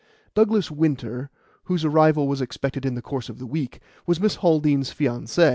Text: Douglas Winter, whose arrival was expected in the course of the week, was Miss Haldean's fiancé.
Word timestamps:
Douglas 0.33 0.71
Winter, 0.71 1.29
whose 1.65 1.85
arrival 1.85 2.27
was 2.27 2.41
expected 2.41 2.87
in 2.87 2.95
the 2.95 3.03
course 3.03 3.29
of 3.29 3.37
the 3.37 3.45
week, 3.45 3.79
was 4.07 4.19
Miss 4.19 4.37
Haldean's 4.37 4.91
fiancé. 4.91 5.49